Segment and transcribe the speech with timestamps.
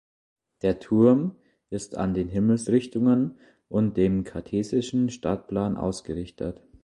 [0.63, 1.35] Der Turm
[1.69, 3.37] ist an den Himmelsrichtungen
[3.69, 6.59] und dem kartesischen Stadtplan ausgerichtet.